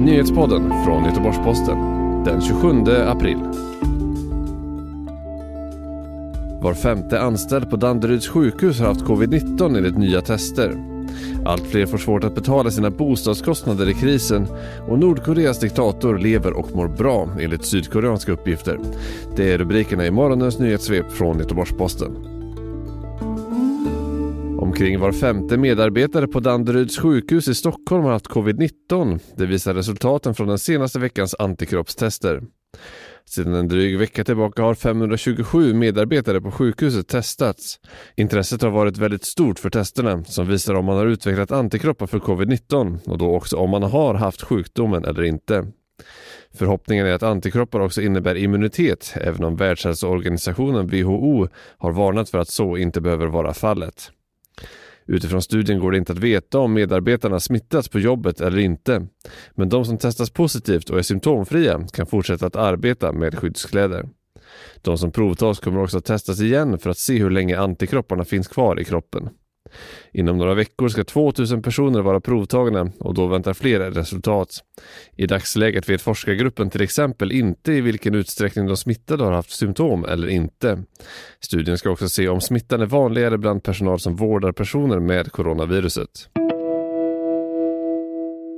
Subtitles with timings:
[0.00, 1.78] Nyhetspodden från Göteborgs-Posten
[2.24, 2.68] den 27
[3.06, 3.36] april.
[6.62, 10.76] Var femte anställd på Danderyds sjukhus har haft covid-19 enligt nya tester.
[11.46, 14.46] Allt fler får svårt att betala sina bostadskostnader i krisen
[14.88, 18.78] och Nordkoreas diktator lever och mår bra enligt sydkoreanska uppgifter.
[19.36, 22.29] Det är rubrikerna i morgonens nyhetssvep från Göteborgs-Posten.
[24.80, 29.20] Omkring var femte medarbetare på Danderyds sjukhus i Stockholm har haft covid-19.
[29.36, 32.42] Det visar resultaten från den senaste veckans antikroppstester.
[33.24, 37.80] Sedan en dryg vecka tillbaka har 527 medarbetare på sjukhuset testats.
[38.16, 42.18] Intresset har varit väldigt stort för testerna som visar om man har utvecklat antikroppar för
[42.18, 45.66] covid-19 och då också om man har haft sjukdomen eller inte.
[46.54, 52.48] Förhoppningen är att antikroppar också innebär immunitet även om Världshälsoorganisationen WHO har varnat för att
[52.48, 54.10] så inte behöver vara fallet.
[55.06, 59.06] Utifrån studien går det inte att veta om medarbetarna smittats på jobbet eller inte.
[59.54, 64.08] Men de som testas positivt och är symptomfria kan fortsätta att arbeta med skyddskläder.
[64.82, 68.48] De som provtas kommer också att testas igen för att se hur länge antikropparna finns
[68.48, 69.28] kvar i kroppen.
[70.12, 74.64] Inom några veckor ska 2000 personer vara provtagna och då väntar fler resultat.
[75.16, 80.04] I dagsläget vet forskargruppen till exempel inte i vilken utsträckning de smittade har haft symptom
[80.04, 80.82] eller inte.
[81.40, 86.28] Studien ska också se om smittan är vanligare bland personal som vårdar personer med coronaviruset.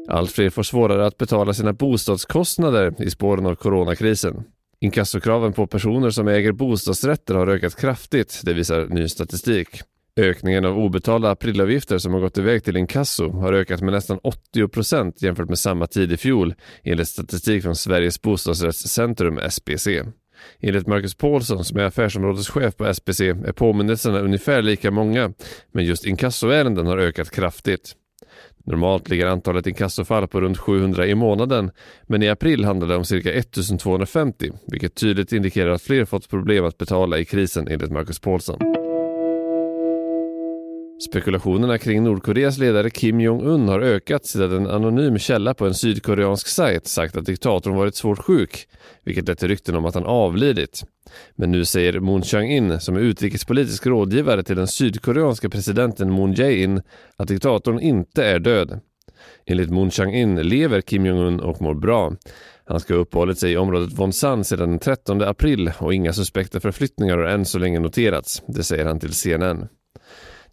[0.08, 4.44] Allt fler får svårare att betala sina bostadskostnader i spåren av coronakrisen.
[4.80, 9.68] Inkassokraven på personer som äger bostadsrätter har ökat kraftigt, det visar ny statistik.
[10.16, 14.68] Ökningen av obetalda aprilavgifter som har gått iväg till inkasso har ökat med nästan 80
[14.68, 19.86] procent jämfört med samma tid i fjol enligt statistik från Sveriges bostadsrättscentrum SBC.
[20.60, 25.32] Enligt Marcus Paulsson som är affärsområdeschef på SBC är påminnelserna ungefär lika många
[25.72, 27.96] men just inkassoärenden har ökat kraftigt.
[28.66, 31.70] Normalt ligger antalet inkassofall på runt 700 i månaden
[32.02, 36.64] men i april handlade det om cirka 1250 vilket tydligt indikerar att fler fått problem
[36.64, 38.71] att betala i krisen enligt Marcus Paulsson.
[41.08, 46.48] Spekulationerna kring Nordkoreas ledare Kim Jong-Un har ökat sedan en anonym källa på en sydkoreansk
[46.48, 48.68] sajt sagt att diktatorn varit svårt sjuk,
[49.04, 50.84] vilket lett till rykten om att han avlidit.
[51.34, 56.82] Men nu säger Moon Chang-in, som är utrikespolitisk rådgivare till den sydkoreanska presidenten Moon Jae-in,
[57.16, 58.80] att diktatorn inte är död.
[59.46, 62.12] Enligt Moon Chang-in lever Kim Jong-Un och mår bra.
[62.64, 66.60] Han ska ha uppehållit sig i området Wonsan sedan den 13 april och inga suspekta
[66.60, 68.42] förflyttningar har än så länge noterats.
[68.46, 69.68] Det säger han till CNN.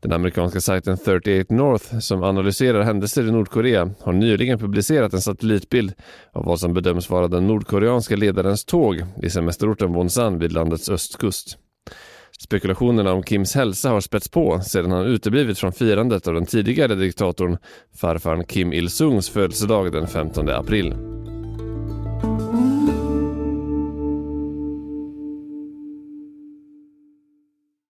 [0.02, 5.94] Den amerikanska sajten 38 North som analyserar händelser i Nordkorea har nyligen publicerat en satellitbild
[6.34, 11.58] av vad som bedöms vara den nordkoreanska ledarens tåg i semesterorten Wonsan vid landets östkust.
[12.40, 16.96] Spekulationerna om Kims hälsa har spätts på sedan han uteblivit från firandet av den tidigare
[16.96, 17.58] diktatorn
[17.96, 20.96] farfar Kim Il-Sungs födelsedag den 15 april.